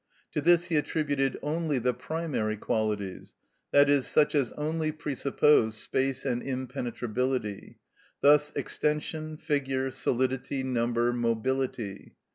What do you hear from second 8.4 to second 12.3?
extension, figure, solidity, number, mobility.